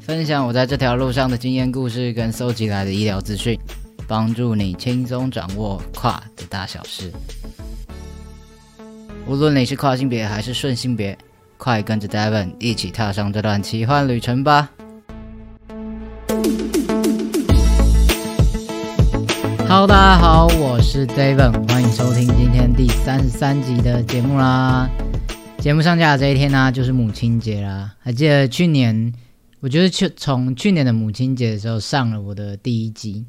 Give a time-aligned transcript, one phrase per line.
[0.00, 3.58] 分享我在这条路上的经验故事跟搜集来的医疗资讯，
[4.08, 7.12] 帮助你轻松掌握跨的大小事。
[9.26, 11.16] 无论你是跨性别还是顺性别，
[11.58, 14.70] 快跟着 Devon 一起踏上这段奇幻旅程吧
[19.68, 24.88] ！Hello，大家好，我是 Devon，欢迎收听今天第三十三集的节目啦。
[25.58, 27.94] 节目上架的这一天呢，就是母亲节啦。
[28.00, 29.12] 还记得去年？
[29.60, 33.26] 我觉得去从去年的母亲节的时候上了我的第一集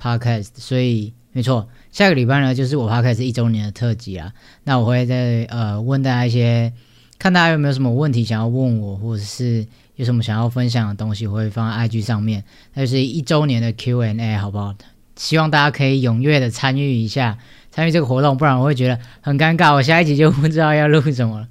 [0.00, 4.32] podcast，所以没错，下个礼拜呢就是我 podcast 一周年的特辑啊。
[4.62, 6.72] 那我会在呃问大家一些，
[7.18, 12.44] 看大家有没有什么问题想要问我，或者是有什么想要分享的东西，我会放在 IG 上面。
[12.74, 14.72] 那就是一周年的 Q&A，好不好？
[15.16, 17.36] 希望大家可以踊跃的参与一下，
[17.72, 21.48] 参与这个活动，不然我会觉得很尴尬，我下一集就不知道要录什么了。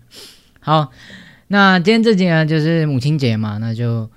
[0.61, 0.91] 好。
[1.53, 4.09] 那今天这集呢，就是母亲节嘛，那就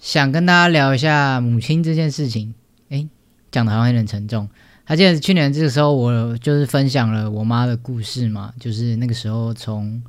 [0.00, 2.52] 想跟大家聊一下母亲这件事情。
[2.88, 3.08] 诶，
[3.52, 4.48] 讲的好像有点沉重。
[4.82, 10.02] 还记得去年这个时候，我就是分享了我妈的故事嘛，就是那个时候从，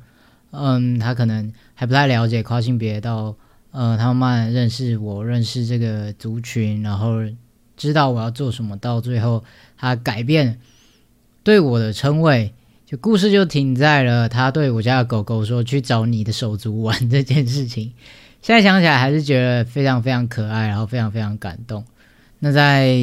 [0.50, 3.36] 嗯，她可能还不太了解跨性别，到
[3.70, 7.20] 呃，她慢慢认识我，认识这个族群，然后
[7.76, 9.44] 知道我要做什么，到最后
[9.78, 10.58] 她改变
[11.44, 12.52] 对我的称谓。
[12.90, 17.92] 就故事就停在了他对我家的狗狗说去找你的手足玩这件事情，
[18.42, 21.84] 现在想起来还是觉得非常非常可爱，然后非常非常感动。
[22.40, 22.96] 那在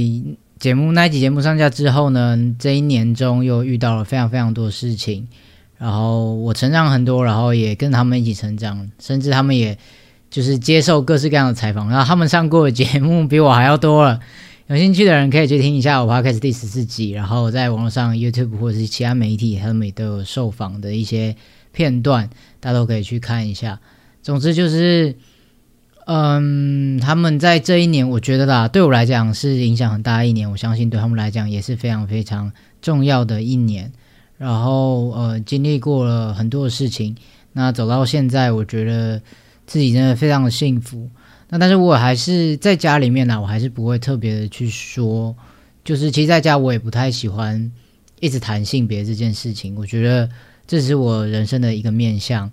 [0.60, 5.26] 节目那一集节目上架之后呢，这一年中又遇到了非常非常多事情，
[5.78, 9.78] 然后我成长很多，然后也跟他们一起成长，甚至他们也
[10.30, 14.20] 就是接受各式各样的采访，然后他们上过的节目比我还要多了。
[14.68, 21.34] 有兴趣的人可以去听一下我 podcast 第十四集，然后在网络上 YouTube 或者是其他媒体，他们也都有受访的一些
[21.72, 22.30] 片段，
[22.60, 23.80] 大家都可以去看一下。
[24.22, 25.16] 总之就是，
[26.06, 32.52] 嗯，他们在这一年，我觉得啦，对我来讲是影响很大一年，我相信对他们来讲也是非常非常
[32.82, 33.90] 重要的一年。
[34.38, 37.16] 然后呃，经历过了很多事情，
[37.54, 39.22] 那走到现在，我觉得
[39.66, 41.10] 自己真的非常的幸福。
[41.50, 45.34] 那但是我还是在家里面呢，我还是不会特别的去说，
[45.86, 47.72] 就是其实在家我也不太喜欢
[48.20, 49.74] 一直谈性别这件事情。
[49.78, 50.30] 我觉得
[50.68, 52.52] 这是我人生的一个面向，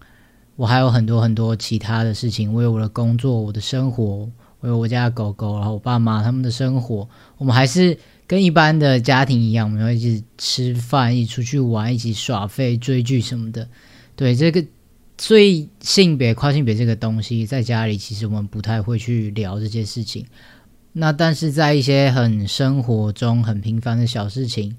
[0.55, 2.55] 我还有很多很多其他的事情。
[2.55, 4.29] 我有我的工作，我的生活，
[4.61, 7.99] 我有我家狗狗，然后我爸妈他们的生活，我们还是
[8.29, 13.69] 跟一般的家庭一样，我们会一起吃饭，一起出去玩，一起耍废、追剧什么的。
[14.15, 14.65] 对这个。
[15.17, 20.27] 所以性别跨性别这个东西，在家里其实我们不太会去聊这些事情。
[20.93, 24.77] 那但是在一些很生活中很平凡的小事情，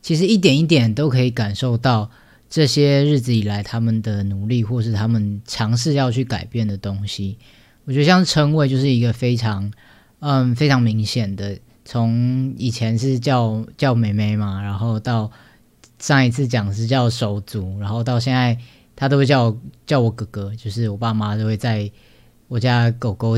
[0.00, 2.10] 其实一点一点都可以感受到
[2.50, 7.38] 这些日子以来他们的努力，或是他们尝试要去改变的东西。
[7.84, 9.72] 我觉得像称谓就是一个非常
[10.20, 15.30] 嗯非常明显的从以前是叫叫妹妹嘛，然后到
[15.98, 18.58] 上一次讲是叫手足，然后到现在
[19.02, 21.90] 他都会叫我叫我哥哥，就是我爸妈都会在
[22.46, 23.36] 我家狗狗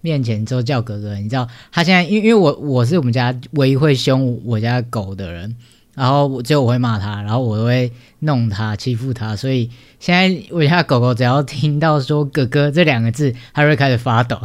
[0.00, 1.16] 面前之后叫哥哥。
[1.16, 5.54] 你知道他现在因为因为我我是我们家唯一会凶我家狗的人。
[5.92, 14.40] 然后只有我会骂他，然后我会弄他、欺负他，所以现在我家狗狗只要听到说“哥哥”这两个字，它会开始发抖。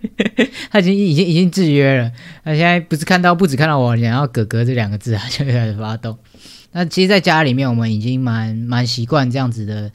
[0.70, 2.12] 它已经已经已经制约了。
[2.44, 6.16] 它现在不是看到不止看到我，然后“哥哥”这两个字，它就开始发抖。
[6.74, 9.90] 那其实，在家里面，我们已经蛮蛮习惯这样子的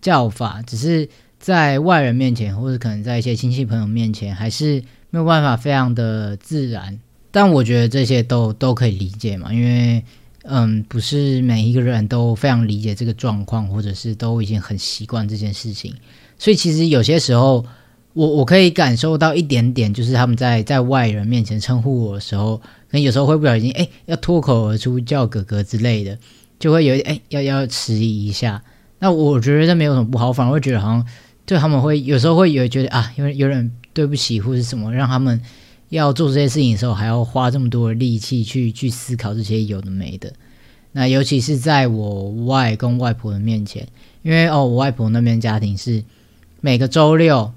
[0.00, 1.08] 叫法，只是
[1.38, 6.98] 在外人面前，或者可能在一些亲戚朋友面前，还是没有办法非常的自然。
[7.30, 10.02] 但我觉得这些都都可以理解嘛，因为。
[10.44, 15.94] 嗯，不是每一个人都非常理解这个状况，或者是都已经很习惯这件事情，
[16.36, 17.64] 所以其实有些时候，
[18.14, 26.18] 我我可以感受到一点点，就是他们在在外人面前称呼我的时候，可能有时候会不小心，哎，要脱口而出叫哥哥之类的，
[26.58, 28.62] 就会有哎要要迟疑一下。
[28.98, 31.06] 那我觉得这没有什么不好，反而会觉得好像
[31.44, 35.40] 对他们会有时候会有觉得啊，因为有点对不起或者什么，让他们。
[35.92, 40.32] 要做这些事情的时候，还要花这么多的力气去去思考这些有的没的。
[40.92, 43.86] 那尤其是在我外公外婆的面前，
[44.22, 46.02] 因为哦，我外婆那边家庭是
[46.62, 47.52] 每个周六，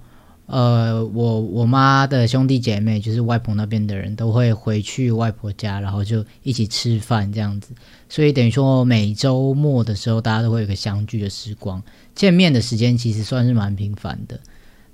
[0.48, 7.74] 呃，我我妈的兄弟姐妹，就是外婆那边的人都会回去外婆家，然后就一起吃饭这样子。
[8.10, 11.82] 所以等于说每周末的时候，大家都会有个相聚的时光，
[12.14, 14.40] 见面的时间其实算是蛮频繁的。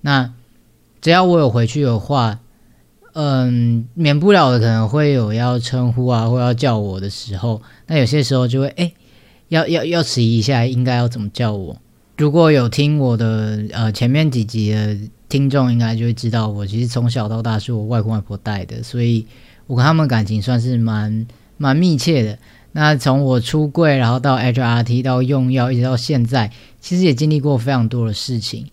[0.02, 0.34] 那
[1.02, 2.40] 只要我有回去的话。
[3.14, 8.94] 嗯，免不了的可能会有要称呼啊，或要叫我的时候，那有些时候就会哎，
[9.50, 11.78] 要要要迟疑一下，应该要怎么叫我？
[12.16, 14.98] 如果有听我的呃前面几集的
[15.32, 19.26] 听众，应该就会知道，我其实从小到大是我外公外婆带的，所以
[19.66, 21.26] 我跟他们感情算是蛮
[21.56, 22.38] 蛮密切的。
[22.74, 26.52] 那从我出柜，然后到 HRT，到用药，一直到现在，
[26.82, 28.68] 其实也经历过非常多的事情。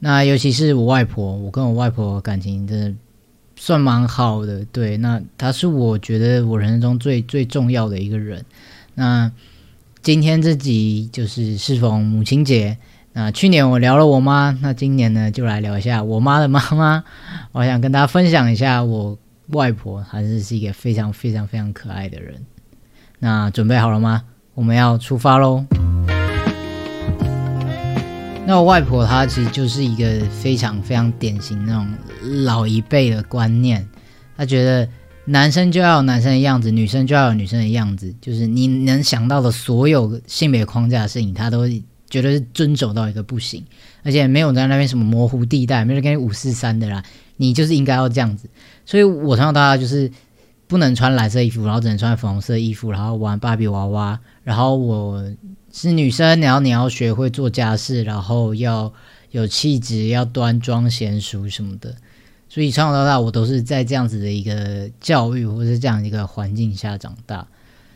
[0.00, 2.94] 那尤其是我外婆，我跟我外婆感情真的。
[3.62, 8.42] 算蛮好的，对，那她是我觉得我人生中最最重要的一个人。
[8.94, 9.30] 那
[10.00, 12.78] 今天这集就是适逢母亲节，
[13.12, 17.02] 那去年我聊了我妈，那今年呢就来聊一下我妈的妈妈。
[17.52, 19.18] 我想跟大家分享一下我
[19.48, 22.36] 外婆，还是是一个非常非常非常可爱的人。
[23.18, 24.22] 那准备好了吗？
[24.54, 25.64] 我们要出发喽！
[28.46, 31.88] 那我外婆她其实就是一个非常非常典型那种
[32.44, 33.86] 老一辈的观念，
[34.36, 34.88] 她觉得
[35.24, 41.64] 男生就要有男生的样子，女生就要有女生的样子，就是你能想到的所有性别框架的事情，她都
[42.10, 43.64] 觉得是遵守到一个不行，
[44.02, 47.02] 而且没有在那边什么模糊地带，没有跟你五四三的啦，
[47.36, 48.48] 你就是应该要这样子。
[48.84, 50.10] 所以我从小到大就是
[50.66, 55.24] 不能穿蓝色衣服，然后只能穿粉红色衣服，然后玩芭比娃娃，然后我。
[55.72, 58.92] 是女生，然后你要学会做家事，然后要
[59.30, 61.94] 有气质，要端庄娴熟什么的。
[62.48, 67.46] 所以从小到大，我都是在这样子的一个教育或者这样一个环境下长大。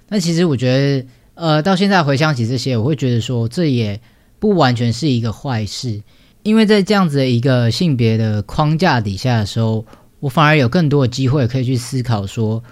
[0.08, 4.00] 但其实我觉得，呃，到现在回想起这些，我会觉得说，这也
[4.38, 6.02] 不完全是一个坏事，
[6.42, 9.84] 因为在这样子的一个性别的框架底下的时候，
[10.20, 12.62] 我反而有更多的机会可以去思考说。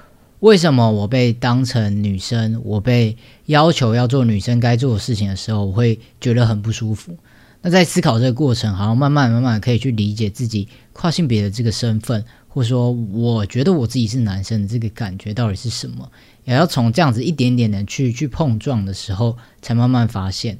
[0.40, 3.16] 为什么我被当成女生，我被
[3.46, 7.16] 要求要做女生该做的事情的时候，我会觉得很不舒服？
[7.60, 16.10] 那在思考这个过程，好像慢慢慢慢可以去理解自己跨性别的这个身份，或者说我觉得我自己是男生的这个感觉到底是什么？
[16.44, 20.58] 也要从这样子一点点的去去碰撞的时候，才慢慢发现。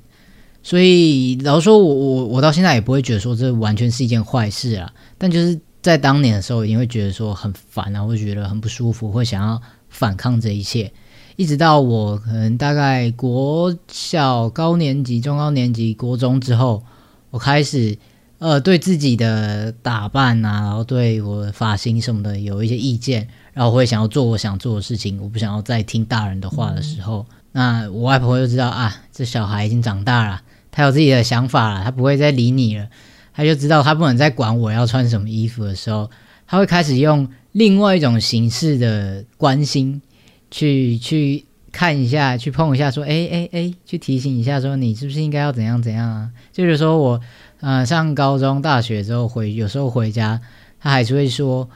[0.62, 5.61] 所以老实说，我我我到现在也不会觉得说这完全是一件坏事啊，但就是。
[5.82, 10.92] 在当年的时候，一定会觉得说很烦啊，会觉得很不舒服，会想要反抗这一切。
[11.34, 16.84] 一直到我可能大概国小高年级、中高年级、国中之后，
[17.30, 17.99] 我开始
[18.42, 32.88] 呃对自己的打扮啊，然后对我发型什么的有一些意见，然后会想要做我想做的事情，我不想要再听大人的话的时候，那我外婆就知道啊，这小孩已经长大了，他有自己的想法了，他不会再理你了。
[33.32, 36.11] 他就知道他不能再管我要穿什么衣服的时候，
[36.44, 40.02] 他会开始用另外一种形式的关心，
[40.50, 46.30] 去去看一下，去碰一下，说，哎哎哎，去提醒一下，说你是不是应该要怎样怎样啊？
[46.52, 47.20] 就是说我，
[47.62, 50.38] 呃，上高中、大学之后回，有时候回家，
[50.78, 51.71] 他还是会说，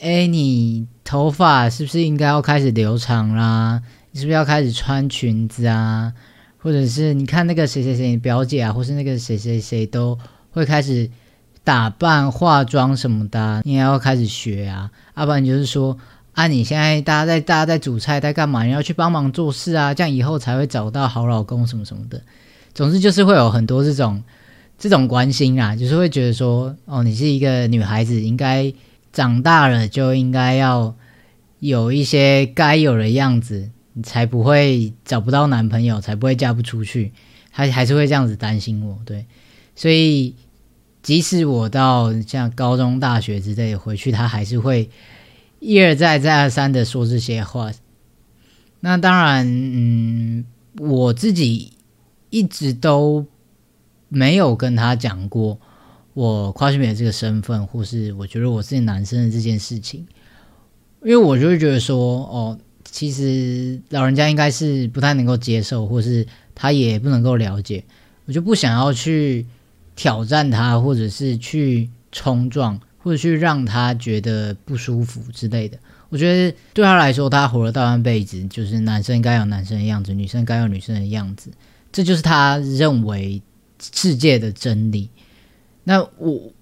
[0.00, 3.82] 哎，你头发是不是应该要开始留长啦？
[4.12, 6.14] 你是不是要开始穿裙子啊？
[6.56, 10.18] 或者是你看那个谁谁谁表姐啊，或是那个谁谁谁都。
[10.52, 11.10] 会开始
[11.64, 14.90] 打扮、化妆什么的，你也要开始学啊。
[15.14, 15.94] 要不然就是说
[16.32, 18.62] 啊，你现在大家在大家在煮菜在干嘛？
[18.64, 22.22] 你要去帮忙做事啊，这样以后才会找到好老公什么什么的。
[22.72, 24.22] 总之就是会有很多这种
[24.78, 28.72] 这种关心啊，就是会觉得说，哦，你是一个女孩子，应该
[29.12, 30.94] 长大了就应该要
[31.60, 37.12] 有一些该有的样子，你才不会找不到男朋友，才不会嫁不出去。
[37.52, 39.24] 他还是会这样子担心我，对，
[39.74, 40.34] 所以
[41.02, 44.90] 即使我到像高中、大学之类回去，他还是会
[45.58, 47.72] 一而再、再而三的说这些话。
[48.80, 50.44] 那当然，嗯，
[50.78, 51.72] 我自己
[52.28, 53.24] 一直都
[54.08, 55.58] 没有跟他讲过
[56.14, 60.06] 我跨性别这个身份，或是我觉得我是男生的这件事情，
[61.02, 66.26] 因为我就会觉得说，哦，其实老人家应该是不太能够接受，或是。
[66.58, 67.84] 他也不能够了解，
[68.24, 69.44] 我就不想要去
[69.94, 75.76] 挑战他，或者是去冲撞，或者去让他觉得不舒服之类的。
[76.08, 81.50] 我觉得对他来说，他活了大半辈子，就是男生该有男生的样子，女生该有女生的样子，
[81.92, 83.42] 这就是他认为
[83.78, 85.10] 世界的真理。
[85.84, 86.52] 那我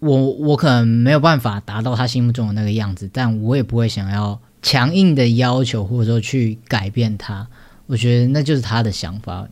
[0.00, 7.46] 我我可能没有办法达到他心目中的那个样子，但我也不会想要强硬的要求，或者说去改变他。
[7.86, 9.48] 我觉得那就是他的想法，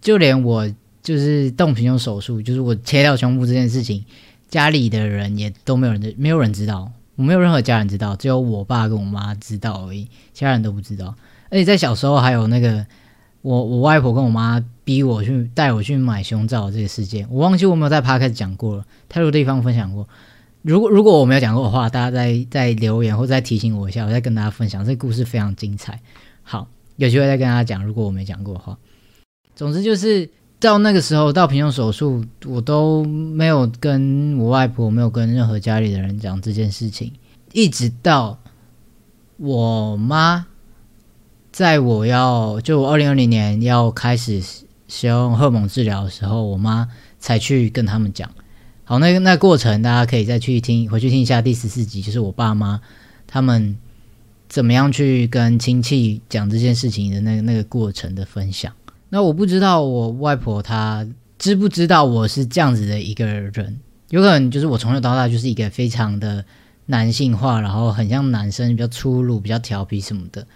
[0.00, 0.68] 就连我
[1.02, 4.04] 就是动平胸手术，就是我切掉胸部这件事情，
[4.48, 11.14] 家里的人也都没有人，没有人知道，我没有任何家人知道，只有我爸跟我妈知道而已，其他人都不知道。
[11.50, 12.84] 而且在小时候还有那个
[13.44, 20.08] 我我外婆跟我妈逼我去带我去买胸罩这个事件，我忘记我没有在 p 开始讲过了，太多地方分享过。
[20.62, 24.82] 如果如果我没有讲过的话，大家再再留言或再提醒我一下，我再跟大家分享。
[24.82, 26.00] 这个故事非常精彩。
[26.42, 26.66] 好。
[26.96, 28.78] 有机会再跟他讲，如果我没讲过的话。
[29.56, 37.10] 总之就是到那个时候，到平胸手术，我都没有跟我外婆，没有跟任何家里的人讲这件事情。
[37.52, 38.38] 一直到
[39.38, 40.46] 我妈
[41.54, 44.42] 在我要就二零二零年要开始
[44.88, 46.88] 使用荷尔蒙治疗的时候，我妈
[47.20, 48.28] 才去跟他们讲。
[48.82, 52.80] 好，那那过程大家可以再去听，回去听一下第十四集，就是我爸妈
[53.28, 53.76] 他们。
[54.46, 58.72] 怎么样去跟亲戚讲这件事情的那个那个过程的分享？
[59.08, 61.04] 那我不知道我外婆她
[61.38, 63.80] 知不知道我是这样子的一个人？
[64.10, 66.44] 有可能就是我从小到大就是一个非常的
[66.86, 70.46] 男性化，然后很像男生，比较粗鲁、比较调皮什么的。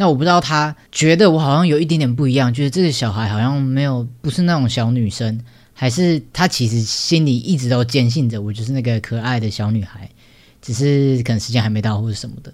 [0.00, 5.38] 那我不知道他觉得我好像有一点点不一样，就是这个小孩好像没有不是那种小女生，
[5.74, 10.08] 还是他其实心里一直都坚信着我就是那个可爱的小女孩，
[10.62, 12.50] 只是可能时间还没到或者什么的。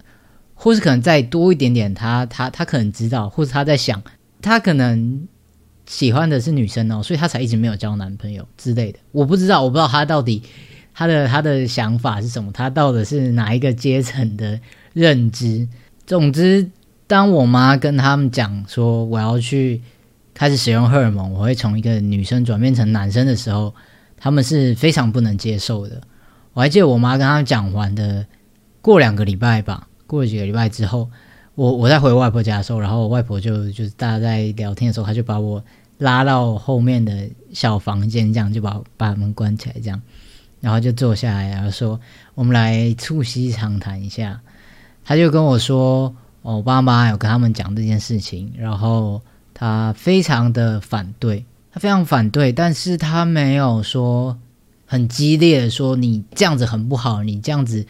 [0.55, 4.03] 或是可能再多一点点，他他他可能知道，或是他在想，
[4.43, 5.29] 他可能
[5.87, 8.99] 喜欢的是女生哦，所以他才一直没有交男朋友之类的。
[9.13, 10.43] 我不知道，我不知道他到底
[10.93, 14.59] 他的他的想法是什么，他到底是哪一个阶层的
[14.95, 15.69] 认知。
[16.07, 16.71] 总之，
[17.07, 19.81] 当我妈跟他们讲说我要去
[20.35, 23.75] 开始使用荷尔蒙，我会从一个女生转变成男生的时候，
[24.17, 26.01] 他们是非常不能接受的。
[26.53, 28.27] 我还记得我妈跟他们讲完的
[28.81, 29.87] 过两个礼拜吧。
[30.07, 31.11] 过了几个礼拜之后，
[31.55, 35.63] 我我在回外婆家的时候，然后我外婆就就是大家在聊天的时候，她就把我
[35.99, 40.01] 拉到后面的小房间，这样就把把门关起来，这样，
[40.61, 42.01] 然后就坐下来，然后说
[42.35, 44.41] 我们来促膝长谈一下。
[45.05, 46.15] 他就跟我说，
[46.55, 49.21] 我爸妈有跟他们讲这件事情，然后
[49.53, 54.39] 他非常的反对，他非常反对，但是他没有说
[54.85, 57.87] 很激烈的说你这样子很不好，你这样子。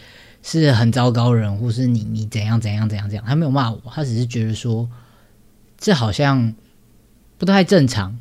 [0.48, 4.88] 是很糟糕人，或是你你怎样怎样怎样怎样，他没有骂我，他只是觉得说
[5.76, 6.54] 这好像
[7.36, 8.16] 不太正常。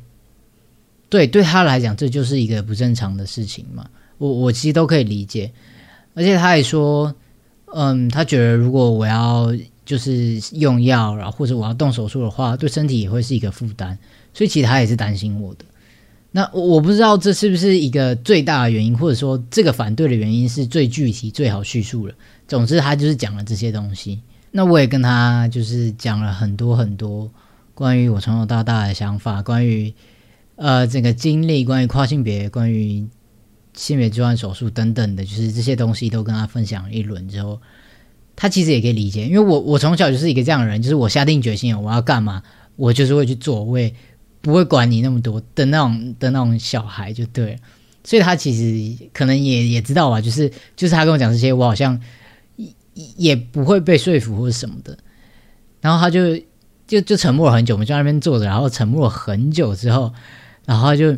[1.08, 3.86] 对，对他来讲，这就是一个不正常的事情嘛。
[4.18, 5.52] 我我其实都可以理解，
[6.14, 7.14] 而且他也说，
[7.72, 9.54] 嗯，他觉得如果我要
[9.86, 13.96] 就是用药，然后或者我要动手术的话，对身体也会是一个负担，
[14.34, 15.64] 所以其实他也是担心我的。
[16.32, 22.12] 那我不知道这是不是一个最大的原因，或者说这个反对的原因是最具体、最好叙述了。
[22.46, 24.20] 总之，他就是讲了这些东西。
[24.50, 27.30] 那我也跟他就是讲了很多很多
[27.74, 29.94] 关于我从小到大的想法，关于
[30.56, 33.06] 呃整个经历，关于跨性别，关于
[33.74, 37.60] 性别置换手术等等的，就是这些东西都跟他分享一轮之后，
[38.36, 42.44] 他其实也可以理解，因为我我从小就是一个这样的人，就是我下定决心我要干嘛，
[42.76, 43.92] 我就是会去做，我也。
[44.42, 47.58] 不会管你那么多的那种的那种小孩就对了，
[48.04, 52.00] 所以他其实可能也也知道吧，就是就是他跟我讲这些，我好像
[52.54, 52.72] 也
[53.16, 54.96] 也不会被说服或者什么的，
[55.80, 56.36] 然后他就
[56.86, 60.14] 就就沉默了很久，我们就在那边坐着，然后沉默了很久之后，
[60.64, 61.16] 然后就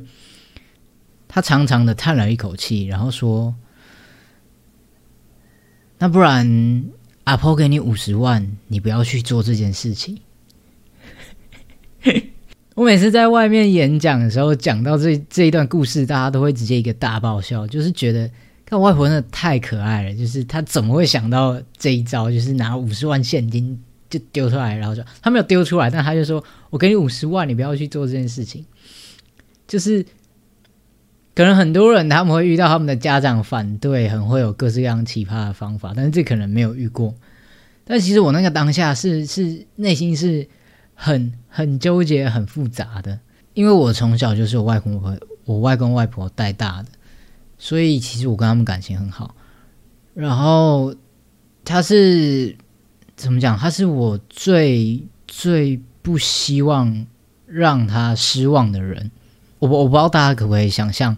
[1.29, 3.55] 他长长的叹了一口气，然后说
[5.99, 6.85] ：“那不然
[7.29, 10.19] 阿婆给你五十万，你不要去做这件事情。
[12.75, 18.31] 我每次在外面演讲的时候，讲到这这一段故事，大家都会直接一个大爆笑，就是觉得
[18.65, 28.65] 看外婆真的太可爱了，就是她怎么会想到这一招，就是拿五十万现金就丢出来，然后说他没有丢出来，但他就说我给你五十万，你不要去做这件事情，
[29.67, 30.03] 就是。
[31.39, 37.15] 可能很多人他们会遇到他们的家长反对，很会有各式各样奇葩的方法，但是这可能没有遇过。
[37.85, 40.49] 但其实我那个当下是 是内心是
[40.97, 43.21] 很很纠结、很复杂的，
[43.55, 46.89] 因为我从小就是我外公和我外公外婆带大的，
[47.57, 49.37] 所以其实我跟他们感情很好。
[50.15, 50.93] 然后
[51.65, 52.57] 他是
[53.15, 53.57] 怎么讲？
[53.57, 57.07] 他是我最最不希望
[57.47, 59.13] 让他失望的人。
[59.59, 61.17] 我我不知道大家可不可以想象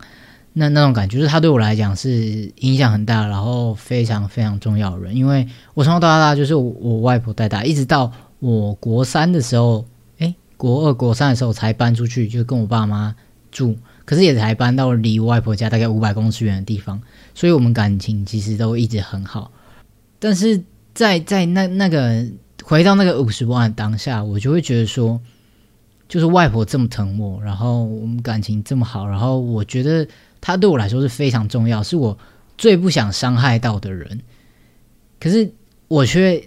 [0.52, 5.14] 那那种感觉，就是他对我来讲是影响很大，然后非常非常重要的人。
[5.14, 9.84] 因为我从小到大就是我外婆带大，一直到我国三的时候，
[10.18, 13.14] 诶，国二国三的时候才搬出去，就跟我爸妈
[13.52, 17.00] 住，可是也才搬到离外婆家大概五百公尺远的地方，
[17.34, 19.52] 所以我们感情其实都一直很好。
[20.18, 20.60] 但是
[20.94, 22.26] 在在那那个
[22.64, 25.20] 回到那个五十万当下，我就会觉得说。
[26.10, 30.04] 就是外婆这么疼我，然后我们感情这么好，然后我觉得
[30.40, 32.18] 她对我来说是非常重要，是我
[32.58, 34.20] 最不想伤害到的人。
[35.20, 35.48] 可是
[35.86, 36.42] 我却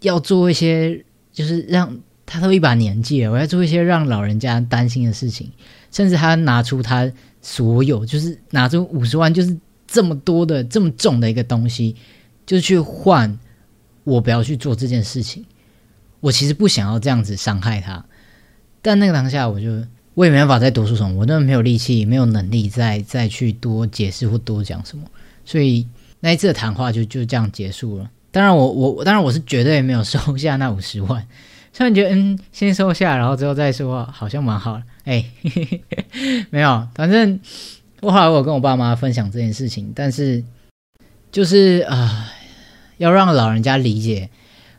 [0.00, 1.96] 要做一些，就是让
[2.26, 5.48] 他都一把年纪了，我要做一些让老人家担心的事情，
[5.92, 7.08] 甚至他拿出他
[7.40, 11.94] 所有，就是拿出五十万，就是这么多的这么重的一个东西，
[12.44, 13.38] 就去换
[14.02, 15.44] 我不要去做这件事情。
[16.18, 18.04] 我其实不想要这样子伤害他。
[18.82, 19.68] 但那个当下，我就
[20.14, 25.04] 我也没办法再多说什么，我根本没有力气，没有能力再再去多解释或多讲什么，
[25.44, 25.86] 所以
[26.18, 28.10] 那一次的谈话就就这样结束了。
[28.32, 31.24] 当然，我我当然我是绝对没有收下那五十万，
[31.72, 34.82] 虽然觉得嗯，先收下，然后之后再说，好像蛮好的。
[35.04, 35.24] 哎，
[36.50, 37.38] 没有，反正
[38.00, 40.42] 我后来我跟我爸妈分享这件事情，但是
[41.30, 42.32] 就是啊，
[42.98, 44.28] 要让老人家理解，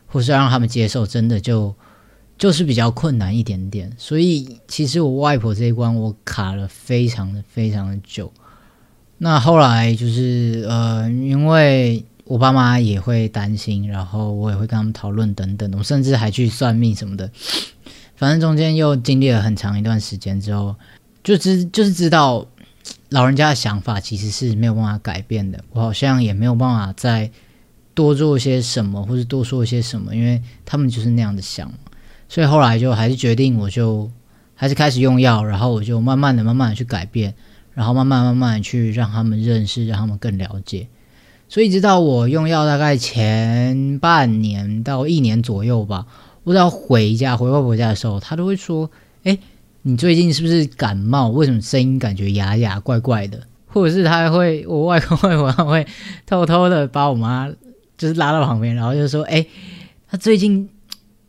[0.06, 1.74] 或是让他们接受，真的就。
[2.36, 8.32] 就是比较困难一点点，所以其实我外婆这一关我卡了非常非常的久。
[9.18, 17.30] 那后来就是呃，因为我爸妈也会担心，然后我也会跟他们讨论等等，我甚至还去算命什么的。
[18.16, 20.74] 反正中间又经历了很长一段时间之后，
[21.22, 22.46] 就知就是知道
[23.10, 25.62] 老人家的想法其实是没有办法改变的。
[25.70, 27.30] 我好像也没有办法再
[27.94, 31.72] 多做些什么，或者多说一些什么，因为他们就是那样的想。
[32.28, 34.10] 所以后来就还是决定，我就
[34.54, 37.34] 还是开始用药，然后我就慢慢的、慢慢的去改变，
[37.74, 40.88] 然后慢慢、慢慢的去让他们认识，让他们更了解。
[41.48, 46.06] 所以直到我用药大概前半年到一年左右吧，
[46.42, 48.90] 我只要回家回外婆家的时候，他都会说
[49.22, 49.38] ：“哎，
[49.82, 51.28] 你最近是不是感冒？
[51.28, 55.86] 为什么声音感觉哑哑、怪怪的？”或者是他会，我外公外婆他会
[56.26, 57.48] 偷偷的把我妈
[57.98, 59.46] 就是拉到旁边，然后就说：“哎，
[60.08, 60.68] 他最近。”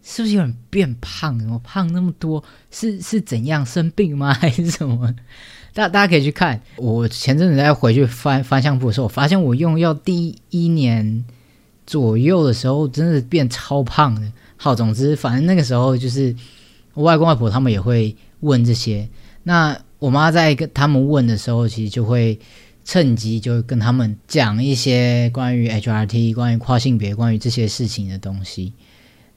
[0.08, 1.36] 是不是有人变胖？
[1.50, 4.32] 我胖那么多，是是怎样生病吗？
[4.32, 5.12] 还是什么？
[5.74, 6.62] 大大家可以去看。
[6.78, 11.26] 我前阵子在回去翻翻相簿的时候，我发现我用药第一年
[11.88, 14.22] 左右的时候，真的变超胖的。
[14.58, 16.36] 好，总之，反正那个时候就是
[16.94, 19.10] 我外公外婆他们也会问这些。
[19.42, 22.40] 那我妈在跟他们问的时候，其实就会
[22.86, 28.72] 趁机就跟他们讲一些关于 HRT、关于跨性别、关于这些事情的东西。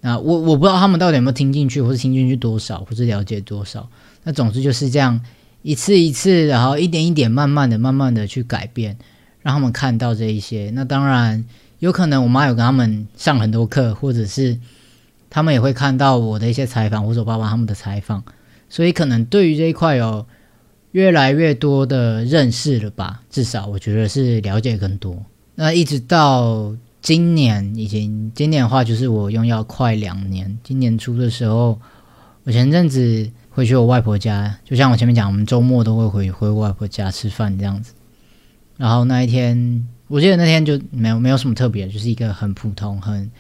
[0.01, 3.89] 那我我不知道他们到底有没有听进去，或是听进去多少，或是了解多少。
[4.23, 5.21] 那总之就是这样，
[5.63, 8.97] 一次一次，然后一点一点，慢慢的、慢慢的去改变，
[9.43, 10.71] 让他们看到这一些。
[10.73, 11.45] 那当然
[11.81, 14.57] 有可能，我妈有跟他们上很多课，或者是
[15.29, 18.23] 他们也会看到我的一些采访，或者我爸爸他们的采访，
[18.69, 20.25] 所以可能对于这一块有
[20.93, 23.23] 越来越多的认识了吧。
[23.31, 25.25] 至少我觉得是了解更多。
[25.57, 26.73] 那一直到。
[27.09, 30.59] 今年已经，今年的话就是我用药快两年。
[30.63, 31.81] 今年初的时候，
[32.45, 37.95] 我前阵子回去我外婆家，就像我前面讲，我们周末都会回回外婆家吃饭这样子。
[38.77, 43.31] 然后那一天，我记得那天就没有没有什么特别，就是一个很普通、很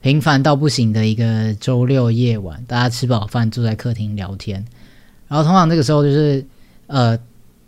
[0.00, 4.56] 平凡到不行的一个周六夜晚，大家吃饱饭坐在客厅聊天。
[5.28, 6.44] 然后通常那个时候就是
[6.88, 7.16] 呃。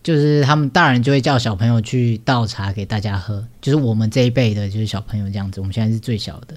[0.07, 5.61] 就是他们大人就会叫小朋友去倒茶给大家喝，就是我们这一辈的，就是小朋友这样子。
[5.61, 6.57] 我们现在是最小的，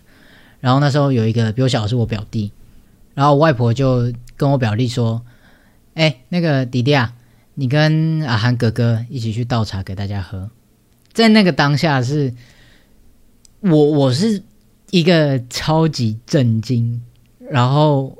[0.60, 2.52] 然后那时候有一个比我小的是我表弟，
[3.16, 5.26] 然后外婆就跟我表弟说
[5.96, 7.16] ：“哎，那个弟弟啊，
[7.56, 10.52] 你跟阿涵哥哥一起去倒茶给大家喝。”
[11.12, 12.32] 在那个当下，是
[13.62, 14.44] 我我是
[14.92, 17.02] 一个超级震惊，
[17.50, 18.16] 然后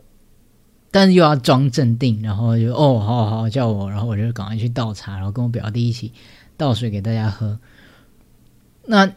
[0.92, 6.12] 但是又要装镇定，然后就哦，好好好叫我，然后我就赶快去倒茶，然后跟我表弟一起
[6.58, 7.60] 倒水给大家喝。
[8.86, 9.12] 那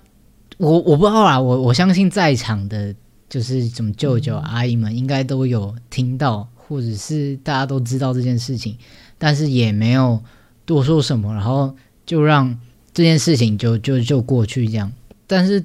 [0.58, 2.94] 我我不知道啊，我我相信在场的，
[3.28, 8.76] 就是什么舅舅阿姨们，应该都有听到，或者是大家都知道这件事情，
[9.16, 10.22] 但是也没有
[10.66, 12.60] 多说什么，然后就让
[12.92, 14.92] 这件事情就就就过去这样。
[15.26, 15.64] 但是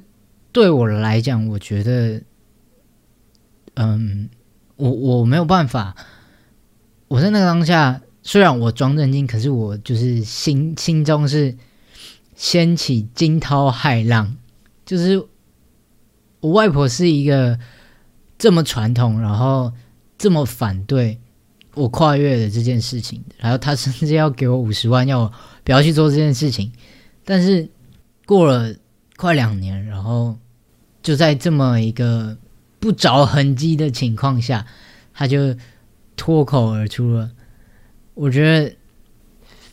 [0.53, 2.21] 对我来讲，我觉得，
[3.73, 4.29] 嗯，
[4.77, 5.95] 我我没有办法。
[7.09, 11.55] 我在那个当下，虽然我装震惊，可是我就是心心中是
[12.35, 14.35] 掀起惊涛骇浪。
[14.85, 15.17] 就是
[16.39, 17.59] 我外婆是一个
[18.37, 19.71] 这么传统，然后
[20.17, 21.19] 这么反对
[21.73, 26.71] 我跨越的这件事情，然后她甚至要给我五十万，要我不要去做这件事情。
[27.23, 27.69] 但是
[28.25, 28.73] 过了
[29.15, 30.37] 快两年，然后
[31.01, 32.37] 就在这么一个
[32.79, 34.65] 不着痕迹的情况下，
[35.13, 35.55] 他就
[36.15, 37.31] 脱口而出了。
[38.13, 38.75] 我觉得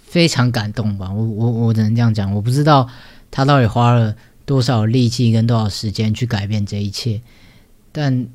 [0.05, 2.88] 非常感动吧，我我我只能这样讲，我不知道
[3.31, 4.14] 他到底花了。
[4.47, 7.23] 多少力气跟多少时间去改变这一切？
[7.93, 8.27] 但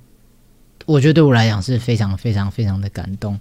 [0.87, 3.39] 我觉得对我来讲是非常非常非常的感动。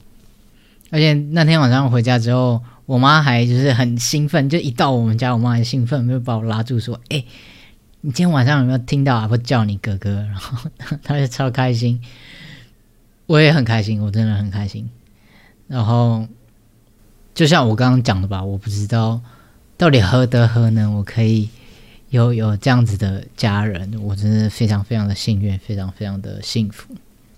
[0.90, 7.24] 而且那天晚上回家之后，我妈还就是很兴奋，就一到我们家，我妈很兴奋，就把我拉住说：“哎，
[8.08, 10.70] 你今天晚上有没有听到阿婆叫你哥哥？” 然后
[11.02, 12.00] 他就超开心，
[13.26, 14.88] 我也很开心，我真的很开心。
[15.66, 16.26] 然后
[17.34, 19.20] 就像我刚刚讲的吧，我不知道
[19.76, 21.50] 到底何德何能，我可以。
[22.08, 26.94] 有有这样子的家人，我真的非常非常的幸运，非常非常的幸福。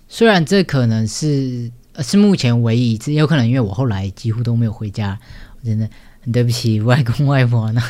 [0.07, 5.19] 虽然这可能是是目前唯一一次，有可能因为我后来几乎都没有回家，
[5.59, 5.89] 我真的
[6.21, 7.69] 很对不起外公外婆。
[7.73, 7.81] 那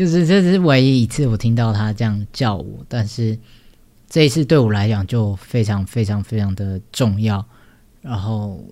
[0.00, 3.38] 就是这是唯一一次我听到他这样叫我，但是
[4.08, 7.44] 这一次对我来讲就非常非常非常的重要。
[8.00, 8.64] 然后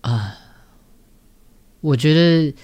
[0.00, 0.36] 啊，
[1.82, 2.54] 我觉得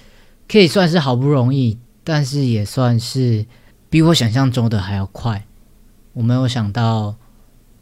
[0.48, 1.76] 可以算是好不容易。
[2.02, 3.44] 但是也算是
[3.90, 5.44] 比我想象中的还要快。
[6.14, 7.14] 我没有想到，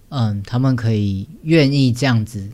[0.09, 2.51] 嗯，他们可以愿意这样子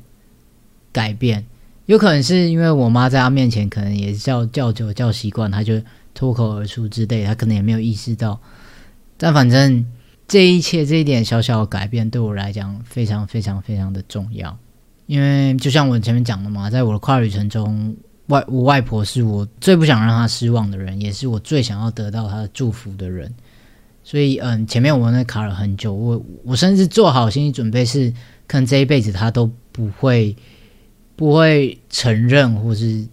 [0.92, 1.46] 改变。
[1.86, 5.80] 有可能是因为我妈在他面前，可能也叫叫久叫习惯，他就
[6.14, 8.40] 脱口而出之类，他可能也没有意识到。
[9.18, 9.84] 但反正
[10.26, 14.56] 这一切这一点小小的改变，对我来讲非常非常非常的重要。
[15.06, 17.94] 因为就像我前面讲的嘛，在我的跨旅程中。
[18.28, 23.30] 外我外婆是我最不想让她失望的人，也是我最想要得到她的祝福的人。
[24.02, 28.10] 所以，嗯，前面我那卡了很久，我我甚至做好心理准备，是
[28.46, 30.34] 可能这一辈子她都不会
[31.16, 33.06] 不会承认，或是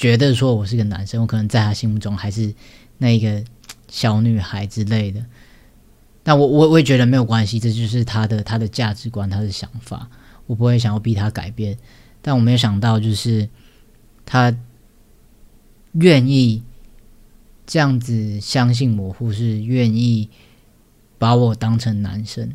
[0.00, 2.54] 觉得说我是个男生，我可能在他心目中还是
[2.96, 3.44] 那一个
[3.88, 5.22] 小女孩之类的。
[6.22, 10.08] 但我我我也觉得没有关系，这就是他的他的价值观，他的想法，
[10.46, 11.76] 我不会想要逼他改变。
[12.22, 13.46] 但我没有想到，就是。
[14.32, 14.54] 他
[15.94, 16.62] 愿意
[17.66, 20.30] 这样子相信我，或是愿意
[21.18, 22.52] 把我当成男生。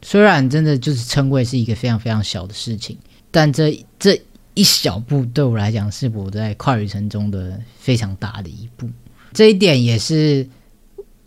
[0.00, 2.96] 虽然真的就是称谓是一个非常非常小的事情，
[3.32, 4.22] 但这这
[4.54, 8.88] 一小步对我来讲，是我在跨旅程中的非常大的一步。
[9.32, 10.48] 这一点也是，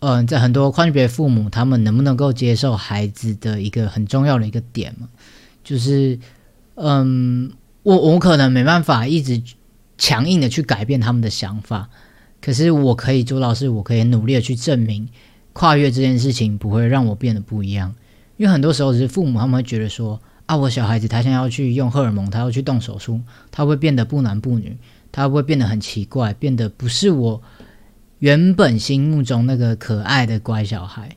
[0.00, 5.08] 嗯，在很多跨性别父母他们能不能够接受孩子的一个很重要的一个点嘛，
[5.62, 6.18] 就是，
[6.74, 7.52] 嗯。
[7.84, 9.40] 我我可能没办法一直
[9.96, 11.88] 强硬的去改变他们的想法，
[12.38, 15.08] 可是我可以做到，是我可以努力的去证明
[15.54, 17.94] 跨越这件事情不会让我变得不一样。
[18.36, 23.20] 因为很多时候是父母他们会觉得说啊，我小孩子他现在要去用荷尔蒙，他要去动手术，
[23.52, 24.76] 他会变得不男不女，
[25.12, 27.40] 他会变得很奇怪，变得不是我
[28.18, 31.16] 原本心目中那个可爱的乖小孩。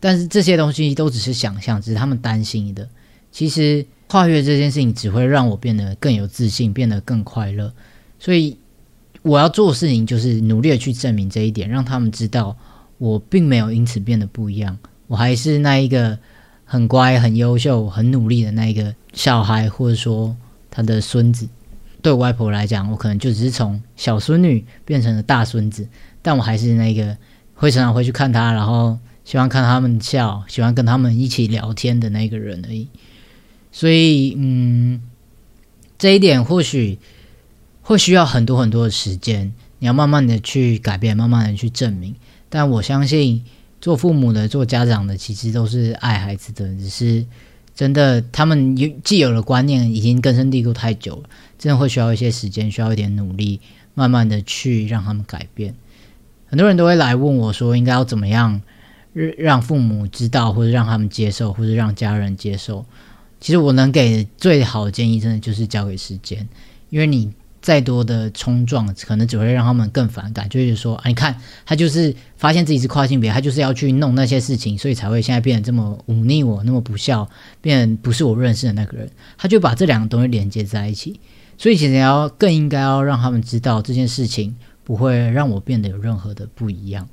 [0.00, 2.88] 但是这些东西都只是想象，只是他们担心的。
[3.30, 3.86] 其实。
[4.10, 7.70] 跨越这件事情只会让我变得更有自信，变得更快乐。
[8.18, 8.56] 所以
[9.20, 12.56] 我要做的事情就是努力的去证明这一点，让他们知道
[12.96, 16.18] 我并没有因此变得不一样，我还是那一个
[16.70, 20.36] 很乖、很优秀、很努力的那一个小孩，或者说
[20.70, 21.48] 他的孙子。
[22.02, 25.88] 对我外婆来讲，我可能就只是从小孙女变成了大孙子，
[26.20, 27.16] 但我还是那个
[27.54, 32.86] 会常常回去看他，然后喜欢看他们笑，喜欢跟他们一起聊天的那个人而已。
[33.72, 35.00] 所以，嗯，
[35.98, 36.98] 这一点或许
[37.80, 42.14] 会需要很多很多的时间，你要慢慢的去改变，慢慢的去证明。
[42.50, 43.42] 但我相信，
[43.80, 47.24] 做父母的、做家长的，其实都是爱孩子的，只是
[47.74, 53.60] 真的他们有既有的观念已经根深蒂固太久了，真的会需要一些时间，需要一点努力，
[53.94, 55.74] 慢慢的去让他们改变。
[56.46, 58.60] 很多人都会来问我说，应该要怎么样？
[59.36, 62.84] 让父母知道，或者让他们接受，或者让家人接受。
[63.40, 66.48] 其实我能给最好的建议，真的就是交给时间，
[66.90, 67.32] 因为你。
[67.60, 70.48] 再多的冲撞，可能只会让他们更反感。
[70.48, 77.28] 就是说，啊，你看他就是发现自己是跨性别，他就是要去弄那些事情，所以才会现在变得这么忤逆我，那么不孝，
[77.60, 79.10] 变不是我认识的那个人。
[79.36, 81.20] 他就把这两个东西连接在一起。
[81.56, 87.08] 所以，其实要更应该要让他们知道这件事情不会让我变得有任何的不一样。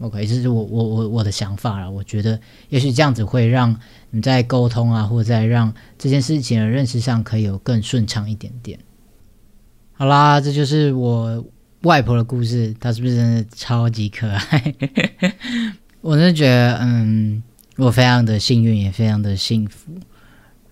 [0.00, 1.88] OK，这是我我我我的想法了。
[1.88, 3.78] 我觉得也许这样子会让
[4.10, 8.76] 你在沟通啊，或者在让这件事情的认识上可以有更顺畅一点点。
[9.94, 11.44] 好啦，这就是我
[11.82, 12.74] 外婆的故事。
[12.80, 14.74] 她是不是真的超级可爱？
[16.00, 17.40] 我真的觉得，嗯，
[17.76, 19.92] 我非常的幸运，也非常的幸福，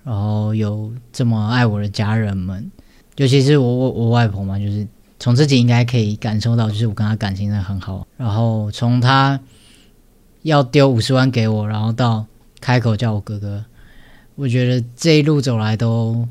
[0.02, 2.68] 然后有这么爱我的家人们，
[3.16, 4.84] 尤其是我我我外婆嘛，就是
[5.20, 8.04] 从自己应该可以感受到，就是我跟她感情真的很好。
[8.16, 9.38] 然后从她
[10.42, 12.26] 要丢五十万给我，然后到
[12.60, 13.64] 开口叫我哥哥，
[14.34, 16.26] 我觉得这一路走来都。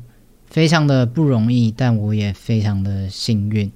[0.50, 3.70] 非常的不容易，但我也非常的幸运。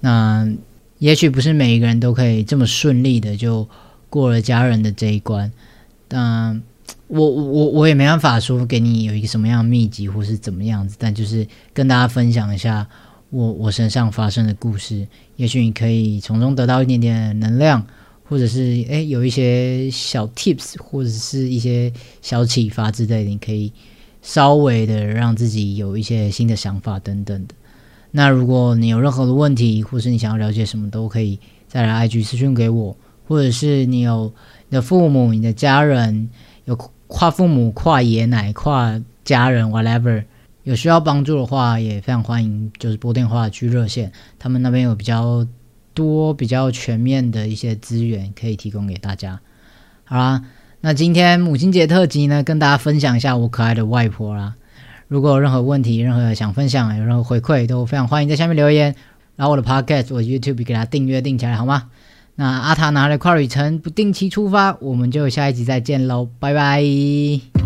[0.00, 0.50] 那
[0.98, 3.68] 也许不是每一个人都可以这么顺利的就
[4.08, 5.52] 过了家人的这一关。
[6.08, 6.62] 但
[7.08, 12.88] 我我我也没办法说给你有一个什么样的秘籍或是怎么样子，但就是跟大家分享一下
[13.28, 15.06] 我我身上发生的故事。
[15.36, 17.86] 也许你可以从中得到一点点能量，
[18.24, 23.70] 或者是诶有一些小 tips 或者是一些小启发之类的，你可以。
[24.26, 27.54] 稍微的让自己有一些新的想法等等的。
[28.10, 32.96] 那如果你有任何的问题，或是你想要了解什么，都可以再来 IG 私讯给我，
[33.28, 34.34] 或者是你有
[34.68, 36.28] 你的父母、你的家人
[36.64, 40.24] 有跨父母、跨爷奶、跨家人，whatever，
[40.64, 44.10] 有需要帮助的话，也非常欢迎，就是拨电话去热线，
[44.40, 45.46] 他们那边有比较
[45.94, 49.38] 多、比较全面的一些资源可以提供给大家。
[50.02, 50.42] 好啦。
[50.80, 54.54] 那今天母亲节特辑呢，跟大家分享一下我可爱的外婆啦。
[55.08, 58.94] 如果有任何问题、任何想分享、有任何回馈，都非常欢迎在下面留言。
[59.36, 61.84] 然后我的 Podcast 我 YouTube 给大家订阅订起来好吗？
[62.36, 67.65] 那阿塔拿了跨旅程不定期出发，我们就下一集再见喽，拜拜。